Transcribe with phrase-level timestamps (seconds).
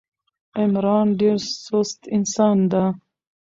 [0.59, 2.83] عمران ډېر سوست انسان ده.